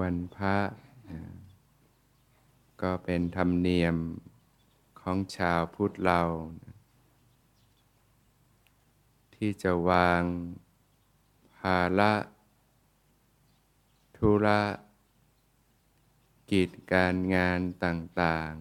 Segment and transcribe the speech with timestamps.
[0.00, 0.58] วันพระ
[2.82, 3.96] ก็เป็นธรรมเนียม
[5.00, 6.20] ของชาวพุทธเรา
[9.34, 10.22] ที่จะวาง
[11.56, 12.12] ภาระ
[14.16, 14.62] ธุระ
[16.50, 18.52] กิจการงานต่าง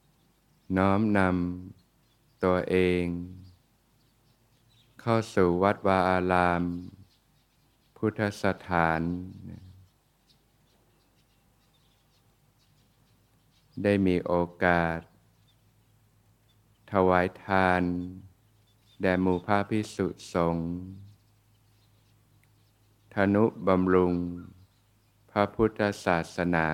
[0.00, 3.04] ๆ น้อมนำตัวเอง
[5.00, 6.64] เข้าสู่วัดวาอาราม
[8.04, 9.00] พุทธสถาน
[13.82, 14.34] ได้มีโอ
[14.64, 15.00] กาส
[16.92, 17.82] ถวายทาน
[19.00, 20.70] แด่หมู่พระพิสุสงฆ์
[23.14, 24.14] ธนุบำรุง
[25.30, 26.68] พระพุทธศาสนา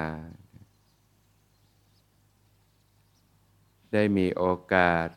[3.92, 5.08] ได้มีโอกาส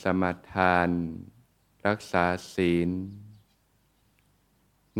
[0.00, 0.88] สมทาน
[1.86, 2.90] รักษาศีล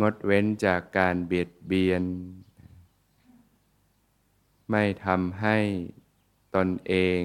[0.00, 2.02] งดเว้นจากการเบียดเบียน
[4.70, 5.58] ไม่ทำให้
[6.56, 7.20] ตนเอง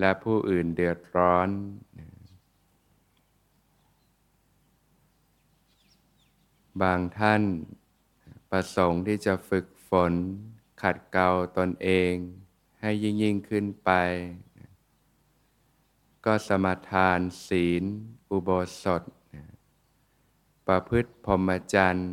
[0.00, 1.48] และผู้อื่นเดือดร้อน
[6.82, 7.42] บางท่าน
[8.50, 10.12] ประสงค์ที่จะฝึกฝน
[10.82, 12.12] ขัดเกลาตนเอง
[12.80, 13.90] ให้ยิ่งยิ่งขึ้นไป
[16.24, 17.84] ก็สมาทานศีล
[18.30, 18.50] อุโบ
[18.82, 19.02] สถ
[20.68, 22.12] ประพฤติพรหมจรรย์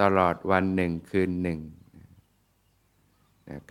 [0.00, 1.60] ตลอดวันหนึ่งคืนหนึ่ง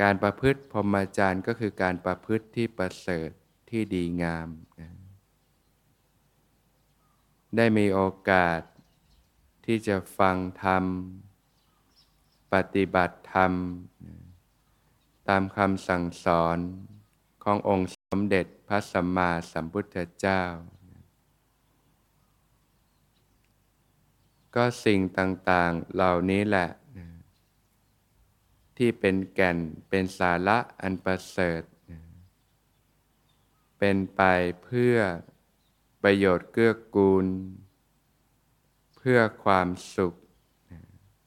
[0.02, 3.30] การประพฤติพรหมจรรย์ก็คือการประพฤติที่ประเสริฐ
[3.70, 4.48] ที่ดีงาม
[7.56, 8.62] ได้มีโอกาส
[9.66, 10.84] ที่จะฟังธรรม
[12.54, 13.52] ปฏิบัติธรรม
[15.30, 16.58] ตามคำสั่งสอน
[17.44, 20.42] ขององค์สมเด็จพระสัมมาสัมพุทธเจ้า
[24.56, 26.70] ก็สิ่งต่างๆเหล่านี้แหละ
[28.78, 29.58] ที่เป็นแก่น
[29.90, 31.62] เป็นสาระอันประเสริฐ
[33.78, 34.22] เป็นไป
[34.64, 34.98] เพื่อ
[36.04, 37.26] ประโยชน์เกื้อกูล
[38.98, 40.14] เพื่อความสุข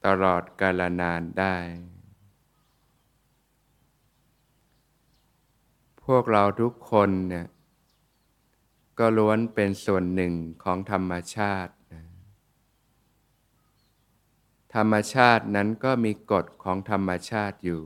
[0.05, 1.57] ตลอดกาลนานได้
[6.03, 7.47] พวกเราทุกคนเนี่ย
[8.99, 11.73] ก็ล้วนเป็นส่วนหนึ่งของธรรมชาติ
[14.75, 17.81] ธรรมชาตินั้นก็มีกฎของธรรมชาติอยู่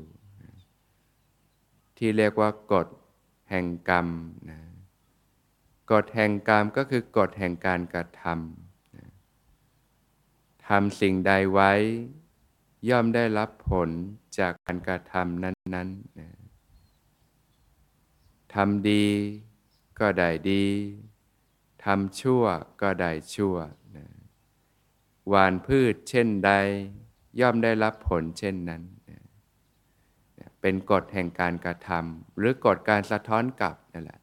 [1.97, 2.87] ที่เรียกว่ากฎ
[3.49, 4.07] แห่งกรรม
[4.49, 4.59] นะ
[5.91, 11.71] กฎแห่งกรรมก็คือกฎแห่งการกระทำทำสิ่งใดไว้
[12.89, 13.89] ย่อมได้รับผล
[14.39, 16.29] จากการกระทำนั้นๆนะ
[18.53, 19.05] ทำดี
[19.99, 20.65] ก็ได้ดี
[21.83, 22.43] ทำชั่ว
[22.81, 23.55] ก็ได้ชั่ว
[25.29, 26.51] หวานพืชเช่นใด
[27.39, 28.81] ย่อมได้รับผลเช่นนั้น
[30.61, 34.19] เป็นกฎแห่งการกระทำหรือกฎการสะท้อนกลับนั่นแหละ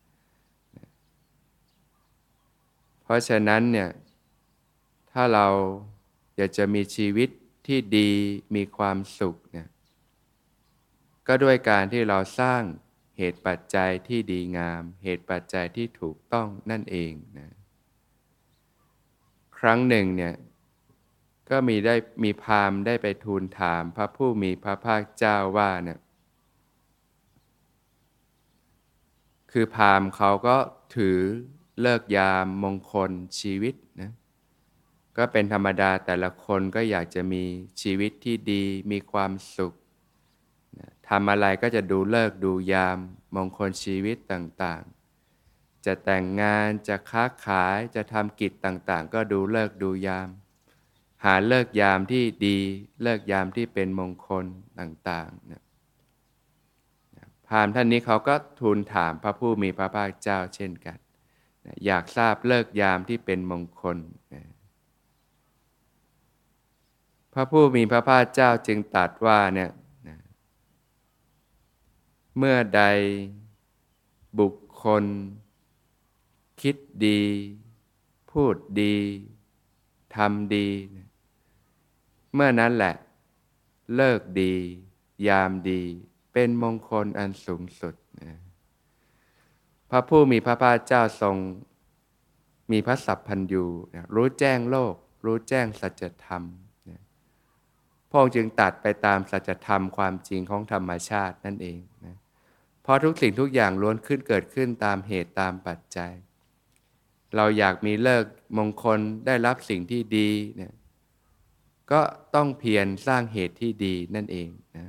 [3.02, 3.91] เพราะฉะนั้นเนี่ย
[5.12, 5.46] ถ้าเรา
[6.36, 7.28] อยากจะมีชีวิต
[7.66, 8.10] ที่ดี
[8.54, 9.68] มีความสุขเนี่ย
[11.26, 12.62] ก็ด้วยการที่เราสร้าง
[13.18, 17.50] เหตุปัจจัยที่ดีงาม เหตุปัจจัยที่ถูกต้องนั่นเองนะ
[19.58, 20.34] ครั้งหนึ่งเนี่ย
[21.52, 25.98] ก็มีได้มีพามได้ไปทูลถามพระผู้มีพระภาคเจ้าว่าเนี่ย
[29.52, 30.56] คือพามเขาก็
[30.96, 31.18] ถือ
[31.80, 33.10] เลิกยามมงคล
[33.41, 34.12] ชีวิตนะ
[35.16, 37.44] ก็เป็นธรรมดาแต่ละคนก็อยากจะมี
[37.82, 39.74] ชีวิตที่ดีมีความสุข
[41.08, 42.98] ทำอะไรก็จะดูเลิกดูยาม
[43.36, 50.28] มงคลชีวิตต่างๆ จะแต่งงานจะค้าขายจะทำกิจต่างๆ ก็ดูเลิกดูยาม
[51.25, 52.59] หาเลิกยามที่ดี
[53.03, 54.44] เลิกยามที่เป็นมงคล
[54.81, 55.62] ต่างๆนะ
[57.49, 60.99] พามท่านนี้เขาก็ทูลถามพระผู้มีพระภาคเจ้าเช่นกัน
[61.87, 63.98] อยากทราบเลิกยามที่เป็นมงคล
[67.33, 69.71] พระผู้มีพระภาคเจ้าจึงตรัสว่าเนี่ย
[72.39, 72.83] เมื่อใด
[74.39, 74.54] บุค
[74.84, 75.04] คล
[76.60, 76.77] คิด
[77.07, 77.22] ดี
[78.30, 78.97] พูดดี
[80.16, 80.68] ทำดี
[82.34, 82.94] เมื่อนั้นแหละ
[83.96, 84.54] เลิกดี
[85.28, 85.82] ยามดี
[86.32, 88.38] เป็นมงคลอันสูงสุดนะ
[89.90, 91.36] พระผู้มีพระภาคเจ้าทรง
[92.72, 93.64] มีพระสัพพัญญู
[94.14, 94.94] รู้แจ้งโลก
[95.24, 96.42] รู้แจ้งสัจธรรม
[98.08, 102.16] พระองค์จึงตัดไปตามสัจธรรมความจริงของธรรมชาตินั่นเองนะ
[102.82, 106.12] เพราะทุกสิ่งทุกอย่างล้วนขึ้นเกิดขึ้นตามเหตุตามปัจจัย
[107.36, 108.24] เราอยากมีเลิก
[108.58, 110.72] มงคลได้รับสิ่งที่ดีเนี่ย
[111.90, 112.00] ก็
[112.34, 114.84] ต้องเพียรสร้างเหตุที่ดีนั่นเองนะ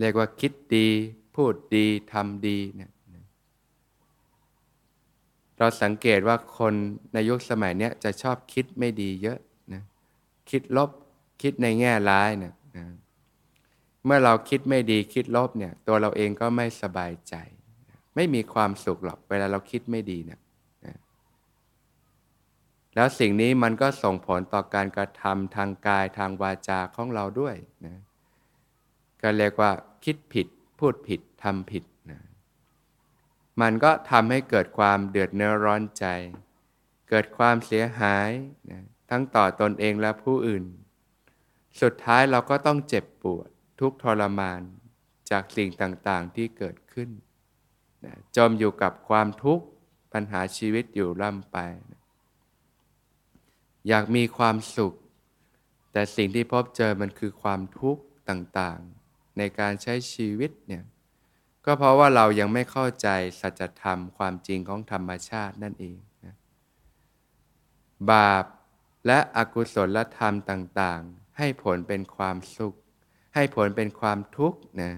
[0.00, 0.88] เรียกว่าคิดดี
[1.34, 2.90] พูดดีทำดีนะ
[5.58, 6.74] เราสังเกตว่าคน
[7.12, 9.38] ในยุคสมัยนี้จะชอบคิดไม่ดีเยอะ
[9.72, 9.82] นะ
[10.50, 10.90] คิดลบ
[11.42, 12.84] คิดในแง่ร้ายนะนะ
[14.04, 17.34] เมื่อเราคิดไม่ดีคิดลบเนี่ยตัวเราเองก็ไม่สบายใจ
[18.14, 20.40] ไม่มีความสุขหรอกเวลาเราคิดไม่ดีเนี่ย
[22.94, 27.56] แล้วสิ่งนี้มันก็ส่งผลต่อการกระทำทางกายทางวาจาของเราด้วย
[27.86, 27.98] นะ
[29.22, 29.70] ก็เรียกว่า
[30.04, 30.46] คิดผิด
[30.78, 32.20] พูดผิดทำผิดนะ
[33.60, 36.06] มันก็ทำให้เกิดความเดือดเนื้อร้อนใจ
[37.08, 38.30] เกิดความเสียหาย
[38.70, 40.64] นะทั้งต่อตอนเองและผู้อื่น
[41.82, 43.48] สุดท้ายเราก็ต้องเจ็บปวด
[43.80, 44.60] ทุกทรมาน
[45.30, 47.10] จากสิ่งต่างๆที่เกิดขึ้น
[48.04, 49.64] นะจมอยู่กับความทุกข์
[50.12, 51.58] ปัญหาชีวิตอยู่ล่ำไป
[51.92, 51.93] น
[53.88, 54.94] อยากมีความสุข
[55.92, 60.84] แต่สิ่งที่พบเจอมันคือความทุกข์ต่างๆ ในการใช้ชีวิตเนี่ย
[61.64, 63.08] ก็เพราะว่าเรายังไม่เข้าใจ
[63.40, 66.34] สัจธรรมความจริงของธรรมชาตินั่นเองนะ
[68.10, 68.44] บาป
[69.06, 72.74] และอกุศลธรรมต่างๆ ให้ผลเป็นความสุข
[73.34, 74.92] ให้ผลเป็นความทุกข์นะ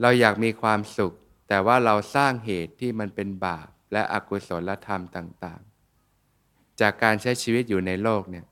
[0.00, 1.12] เราอยากมีความสุข
[1.48, 5.71] แต่ว่าเราสร้างเหตุที่มันเป็นบาปและอกุศลธรรมต่างๆ
[6.80, 8.44] จากการใช้ชีวิตอยู่ในโลกเนี่ย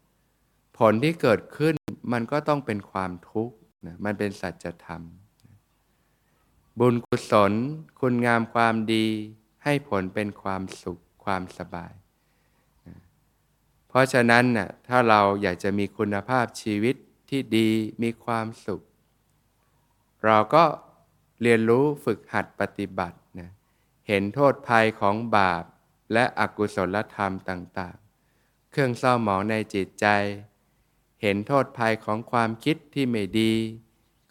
[0.78, 1.74] ผลที่เกิดขึ้น
[2.12, 3.54] มันก็ต้องเป็นความทุกข์
[3.86, 5.02] นะมันเป็นสัจธรรม
[6.78, 7.52] บุญกุศล
[8.00, 9.06] คุณงามความดี
[9.64, 11.92] ให้ผลเป็นความสุขความสบาย
[13.88, 16.96] เพราะฉะนั้นน่ะถ้าเราอยากจะมีคุณภาพชีวิต
[17.30, 17.70] ที่ดี
[18.02, 18.80] มีความสุข
[20.24, 20.64] เราก็
[21.42, 23.50] เรียนรู้ฝึกหัดปฏิบัตินะ
[24.08, 25.64] เห็นโทษภัยของบาป
[26.12, 28.09] และอกุศลธรรมต่าง ๆ
[28.70, 30.06] เครื่องเศร้าหมองในจิตใจ
[31.22, 33.52] เห็นโทษภัยของความคิดที่ไม่ดี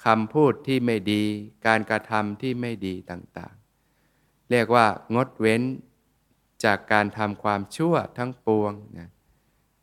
[0.05, 1.23] คำพูดที่ไม่ดี
[1.67, 5.61] การกระทำที่ไม่ดีต่างๆ เรียกว่างดเว้น
[6.63, 9.09] จากการทำความชั่วทั้งปวงนะ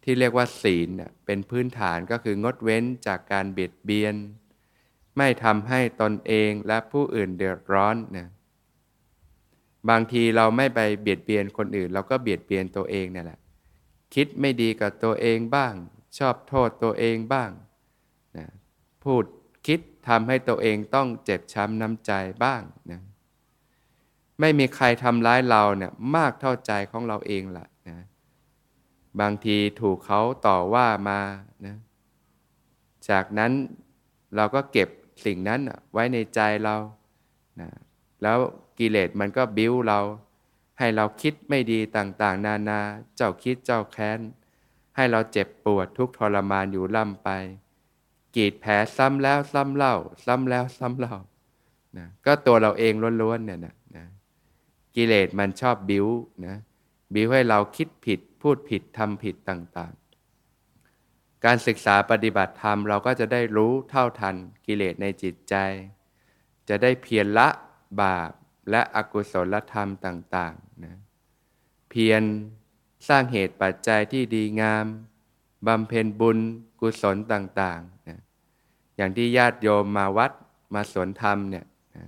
[0.02, 0.88] ที่เรียกว่าศีล
[1.26, 4.14] เป็นพื้นฐานก็คืองดเว้นจากการเบียดเบียน
[5.16, 8.28] ไม่ทำให้ตนเองและผู้อื่นเดือดร้อนนะ
[9.88, 13.40] บางทีเราไม่ไปเบียดเบียนคนอื่น เราก็เบียดเบียนตัวเองนี่แหละ
[14.14, 15.74] คิดไม่ดีกับตัวเองบ้าง
[16.18, 17.50] ชอบโทษตัวเองบ้าง
[18.36, 18.46] นะ
[19.04, 19.24] พูด
[19.66, 22.12] คิดทำให้ตัวเองต้องเจ็บช้ำน้ำใจ
[22.44, 23.00] บ้างนะ
[24.40, 27.98] ไม่มีใครทำร้ายเราเนี่ยมากเท่าใจของเราเองแหละนะ
[29.20, 31.20] บางทีถูกเขาต่อว่ามา
[31.66, 31.76] นะ
[33.10, 33.52] จากนั้น
[34.36, 34.88] เราก็เก็บ
[35.24, 35.60] สิ่งนั้น
[35.92, 36.76] ไว้ในใจเรา
[37.60, 37.68] นะ
[38.22, 38.38] แล้ว
[38.78, 40.00] กิเลสมันก็บิ้วเรา
[40.78, 42.80] ให้เราคิดไม่ดีต่างๆ นานา
[43.16, 44.20] เจ้าคิดเจ้าแค้น
[44.96, 47.28] ให้เราเจ็บปวดทุกทรมานอยู่ล่ำไป
[48.36, 49.94] กีดแผลซ้ำแล้วซ้ำเล่า
[50.26, 51.16] ซ้ำแล้วซ้ำเล่า
[51.96, 52.92] นะก็ตัวเราเอง
[53.22, 54.06] ล้วนๆเนี่ยนะนะ
[54.96, 56.06] กิเลสมันชอบบิ้ว
[56.46, 56.56] นะ
[57.14, 64.36] บิ้วให้เราคิดผิด พูดผิดทำผิดต่างๆ การศึกษาปฏิบัติธรรมเราก็จะได้รู้เท่าทัน
[64.66, 65.54] กิเลสในจิตใจ
[66.68, 67.48] จะได้เพียรละ
[68.00, 68.32] บาป
[68.70, 70.96] และอกุศลธรรมต่างๆนะ
[71.90, 72.22] เพียร
[73.08, 74.86] สร้างเหตุปัจจัยที่ดีงาม
[75.66, 76.38] บำเพ็ญบุญ
[76.80, 78.20] กุศลต่างๆนะ
[78.96, 80.32] อย่างที่ญาติโยมมาวัด
[80.74, 82.04] มาสวนธรรมเนี่ยนะ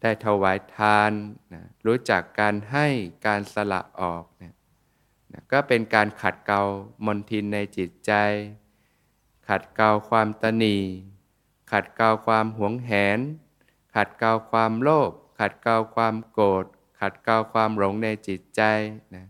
[0.00, 1.12] ได้ถวายทาน
[1.52, 2.86] นะรู้จักการให้
[3.26, 4.54] การสละออกเนี่ย
[5.32, 6.62] นะก็เป็นการขัดเกลา
[7.06, 8.12] มนทินในจิตใจ
[9.48, 10.76] ขัดเกลาความตนี
[11.72, 13.18] ขัดเกลาความหวงแหน
[13.94, 16.64] ขัดเกลาความโลภ ขัดเกลาความโกรธ
[17.00, 18.62] ขัดเกลาความหลงในจิตใจ
[19.16, 19.26] นะ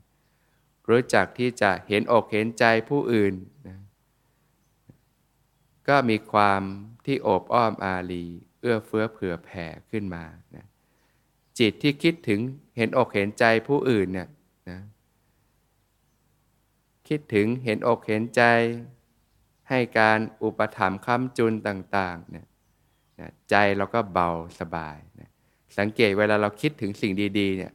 [0.89, 3.35] รู้จักที่จะเห็นอกเห็นใจผู้อื่น
[3.69, 3.79] นะ
[5.89, 6.63] ก็มีความ
[7.05, 8.25] ที่โอบอ้อมอารี
[8.61, 10.25] เอื้อเฟื้อเผื่อแผ่ขึ้นมา
[10.57, 10.65] นะ
[11.59, 12.41] จิตที่คิดถึง
[12.77, 14.29] เห็นอกเห็นใจผู้อื่นเนี่ย
[14.71, 14.81] นะ
[17.09, 18.43] คิดถึงเห็นอกเห็นใจ
[19.69, 22.47] ให้การอุปถัมภ์ค้ำจุนต่างๆเนี่ย
[23.21, 24.31] นะใจเราก็เบา
[24.61, 25.31] สบายนะ
[25.79, 27.73] สังเกตเวลาเราคิดถึงสิ่งดีๆเนี่ย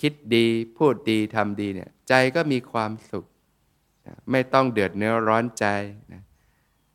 [0.00, 0.46] คิดดี
[0.76, 3.26] พูดดีทำดีเนี่ยใจก็มีความสุข
[4.06, 5.66] นะไม่ต้องเดือดเนื้อร้อนใจ
[6.12, 6.22] นะ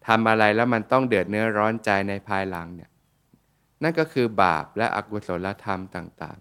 [0.07, 2.89] ทำอะไรแล้วมันต้องเดือดเนื้อร้อนใจในภายหลังเนี่ย
[3.83, 6.39] นั่นก็คือบาปและอกุศลธรรมต่าง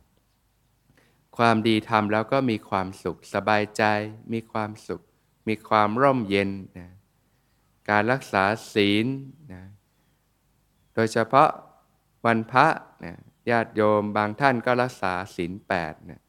[0.67, 3.83] ๆ ความดีทำแล้วก็มีความสุขสบายใจ
[4.33, 5.03] มีความสุข
[5.49, 6.89] มีความร่มเย็นนะ
[7.91, 9.07] การรักษาศีล
[9.53, 9.63] นะ
[10.95, 11.49] โดยเฉพาะ
[12.27, 12.67] วันพระ
[13.05, 13.17] นะ
[13.51, 16.23] ญาติโยมบางท่านก็รักษาศีลแปดนะ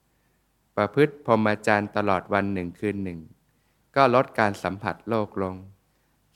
[0.75, 3.19] ประพฤติพรหมจรรย์ตลอดวันหนึ่งคืนหนึ่ง
[3.95, 5.55] ก็ลดการสัมผัสโลกลง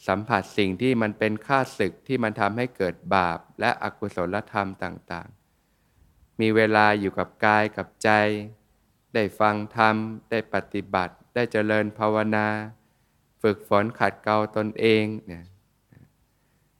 [0.08, 8.10] สัมผัสสิ่งที่มันเป็นค่าศึกที่มันทำให้เกิดบาปและอกุศลธรรมต่างๆ มีเวลาอยู่กับกายกับใจ
[9.14, 9.96] ได้ฟังธรรม
[10.30, 12.48] ได้ปฏิบัติ ได้เจริญภาวนา
[13.42, 15.46] ฝึกฝนขัดเกลาตนเองเนี่ย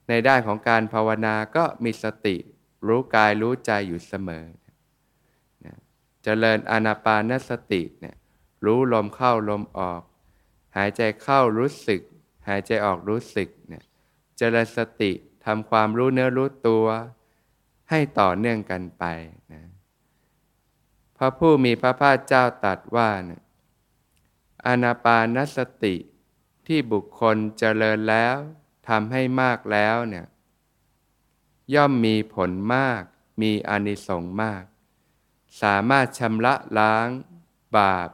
[0.08, 2.36] ในด้านของการภาวนาก็มีสติ
[2.86, 4.44] รู้กายรู้ใจอยู่เสมอ
[5.64, 5.76] นะ
[6.22, 8.16] เจริญอานาปานสติเนี่ย
[8.64, 10.02] รู้ลมเข้าลมออก
[10.76, 12.00] หายใจเข้ารู้สึก
[12.48, 13.84] หายใจออกรู้สึกเนี่ย
[14.36, 15.12] เจริญสติ
[15.44, 16.86] ทำความรู้เนื้อรู้ตัว
[17.90, 19.04] ให้ต่อเนื่องกันไป
[19.52, 19.62] นะ
[21.16, 23.42] พระผู้มีพระภาคเจ้าตรัสว่าเนี่ย
[24.66, 25.96] อานาปานสติ
[26.66, 28.36] ที่บุคคลเจริญแล้ว
[28.88, 30.26] ทำให้มากแล้วเนี่ย
[31.74, 33.02] ย่อมมีผลมาก
[33.42, 34.64] มีอานิสงส์มาก
[35.62, 37.08] สามารถชำระล้าง
[37.76, 38.08] บาป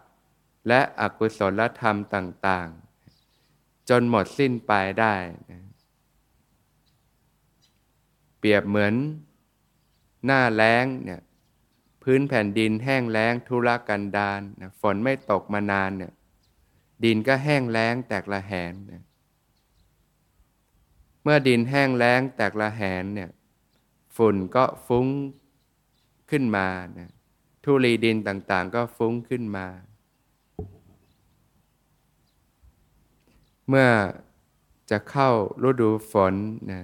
[0.69, 2.69] และอกุศลธรรมต่าง
[3.29, 5.15] ๆ จนหมดสิ้นไปได้
[5.51, 5.65] นะ
[8.39, 8.95] เปรียบเหมือน
[10.27, 11.21] หน้าแล้งเนี่ย
[12.03, 16.13] พื้นแผ่นดินแห้งแล้งทุรกันดารนะฝนไม่ตกมานานเนี่ย
[17.05, 19.03] ดินก็แห้งแล้งแตกละแหนนะ
[21.23, 23.31] เมื่อดินแห้งแล้งแตกละแหนเนี่ย
[24.19, 25.07] ฝุ่นก็ฟุ้ง
[26.31, 26.67] ขึ้นมา
[26.99, 27.11] นะ
[27.65, 29.67] ทุลีดินต่างๆ ก็ฟุ้งขึ้นมา
[33.69, 33.89] เมื่อ
[34.91, 35.31] จะเข้า
[35.65, 36.35] ฤดูฝน
[36.73, 36.83] นะ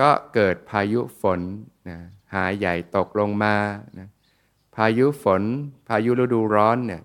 [0.00, 1.40] ก็เกิดพายุฝน
[1.88, 1.98] นะ
[2.34, 3.54] หาใหญ่ตกลงมา
[3.98, 4.08] นะ
[4.74, 5.42] พายุฝน
[5.88, 7.02] พายุฤดูร้อนเนี่ย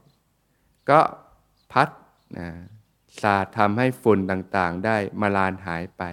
[0.90, 1.02] ก็
[1.72, 1.90] พัด
[2.38, 2.48] นะ
[3.22, 6.04] สาดทำให้ฝุ่นต่างๆ ได้มาลานหายไป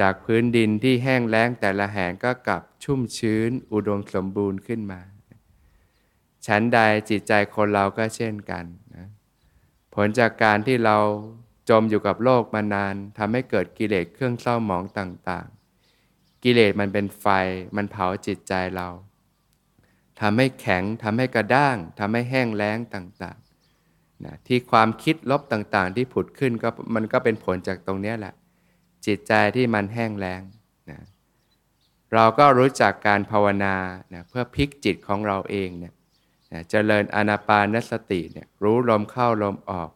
[0.00, 5.00] จากพื้นดินที่แห้งแล้งแต่ละแห่งก็กลับชุ่มชื้นอุดมสมบูรณ์ขึ้นมา
[6.46, 6.78] ฉันใด
[7.10, 8.64] จิตใจคนเราก็เช่นกัน
[8.96, 9.08] นะ
[9.94, 10.96] ผลจากการที่เรา
[11.70, 17.26] จมอยู่กับโลกมานานทำให้เกิดกิเลสเครื่องเศร้าหมองต่างๆ กิเลสมันเป็นไฟ
[17.76, 18.88] มันเผาจิตใจเรา
[20.20, 28.34] ทำให้แข็งทำให้กระด้างทำให้แห้งแล้งต่างๆนะที่ความคิดลบต่างๆ ที่ผุดขึ้นก็มันก็เป็นผลจากตรงนี้แหละ
[29.06, 30.42] จิตใจที่มันแห้งแล้ง
[30.90, 31.00] นะ
[32.14, 33.76] เราก็รู้จักการภาวนา
[34.14, 35.94] นะเพื่อพลิกจิตของเราเองเนี่ย
[36.52, 39.90] นะเจริญอนาปานสติเนี่ยรู้ลมเข้าลมออก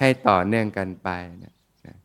[0.00, 1.08] ให้ต่อเนื่องกันไป
[1.42, 1.54] นะ
[1.86, 1.96] นะ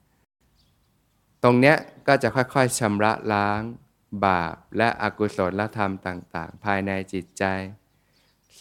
[1.43, 1.75] ตรงเนี้ย
[2.07, 3.61] ก็จะค่อยๆชำระล้าง
[4.25, 7.43] บาปและอกุศลธรรมต่าง ๆ ภายในจิตใจ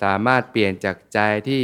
[0.00, 1.62] สามารถเปลี่ยนจากใจที่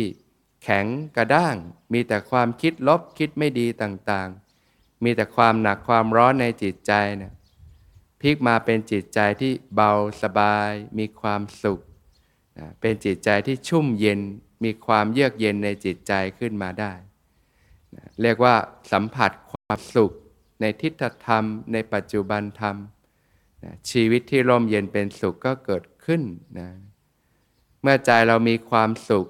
[0.62, 0.86] แข็ง
[1.16, 1.56] กระด้าง
[1.92, 4.47] มีแต่ความคิดลบคิดไม่ดีต่างๆ
[5.04, 7.32] มีแต่ความหนักความร้อนในจิตใจเนี่ย
[8.20, 11.80] พลิกมาเป็นจิตใจที่เบาสบาย มีความสุข
[12.80, 14.20] เป็นจิตใจที่ชุ่มเย็น
[14.64, 16.92] มีความเยือกเย็นในจิตใจขึ้นมาได้
[18.22, 18.54] เรียกว่า
[18.92, 20.12] สัมผัสความสุข
[20.60, 22.76] ในทิฏฐธรรม ในปัจจุบันธรรม
[23.90, 26.22] ชีวิตที่ร่มเย็นเป็นสุขก็เกิดขึ้น
[26.58, 26.68] นะ
[27.82, 29.26] เมื่อใจเรามีความสุข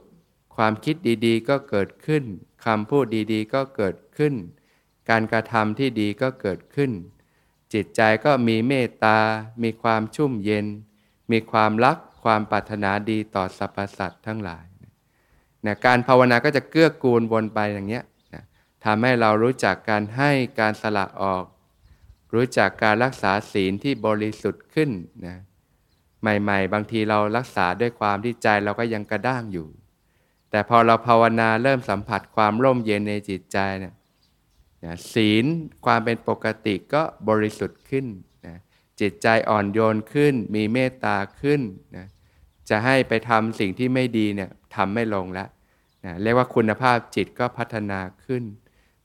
[0.57, 0.97] ความคิด
[1.27, 2.25] ดีๆ ก็เกิดขึ้น
[2.65, 4.35] คำพูดดีๆ ก็เกิดขึ้น
[5.11, 6.91] การกระทำที่ดีก็เกิดขึ้น
[7.75, 9.19] จิตใจก็มีเมตตา
[9.63, 10.67] มีความชุ่มเย็น
[11.33, 14.65] มีความรักความปรารถนาดีต่อสรรพสัตว์ทั้งหลาย
[15.67, 18.45] นะการภาวนาก็จะเกื้อกูลวนไปอย่างเนี้ยนะ
[18.85, 21.45] ทำให้เรารู้จักการให้การสละออก
[22.35, 24.91] รู้จักการรักษาศีลที่บริสุทธิ์ขึ้น
[25.27, 25.37] นะ
[26.23, 29.69] ใหม่ๆ บางทีเรารักษาด้วยความที่ใจเราก็ยังกระด้างอยู่
[30.51, 33.95] แต่พอเราภาวนาเริ่มสัมผัสความร่มเย็นในจิตใจเนี่ย
[34.85, 35.45] นะศีล
[35.85, 38.07] ความเป็นปกติก็บริสุทธิ์ขึ้น
[38.47, 38.57] นะ
[39.01, 41.61] จิตใจอ่อนโยนขึ้น มีเมตตาขึ้น
[41.97, 42.07] นะ
[42.69, 45.49] จะให้ไปทำสิ่งที่ไม่ดีเนี่ยทำไม่ลงแล้ว
[46.05, 48.45] นะเรียกว่าคุณภาพจิตก็พัฒนาขึ้น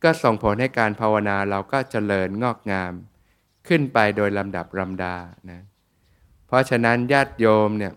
[0.04, 2.94] ก็ส่งผลให้การภาวนาเราก็เจริญงอกงาม
[3.68, 5.16] ขึ้นไปโดยลำดับลำดา
[5.50, 5.62] นะ
[6.48, 7.94] เพราะฉะนั้นญาติโยมเนี่ย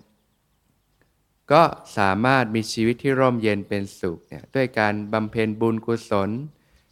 [1.52, 1.62] ก็
[1.98, 6.30] สามารถมีชีวิตที่ร่มเย็นเป็นสุขเนี่ยด้วยการบำเพ็ญบุญกุศล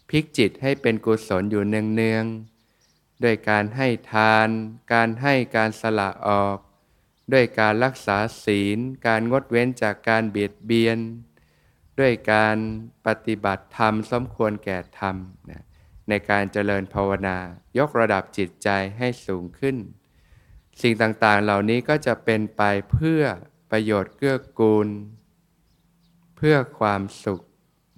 [0.09, 4.49] พลิกจิตให้เป็นกุศลอยู่เนืองๆด้วยการให้ทาน
[4.93, 6.59] การให้การสละออก
[7.33, 10.99] ด้วยการรักษาศีล การงดเว้นจากการเบียดเบียน
[11.99, 12.57] ด้วยการ
[13.07, 15.17] ปฏิบัติธรรมสมควรแก่ธรรม
[15.51, 15.65] นะ
[16.09, 17.39] ในการเจริญภาวนา
[17.79, 18.69] ยกระดับจิตใจ
[18.99, 19.77] ให้สูงขึ้น
[20.81, 23.23] สิ่งต่างๆเหล่านี้ก็จะเป็นไปเพื่อ
[23.71, 24.89] ประโยชน์เกื้อกูล
[26.37, 27.45] เพื่อความสุข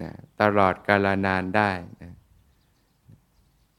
[0.03, 1.71] นะตลอดกาลนานได้
[2.03, 2.13] นะ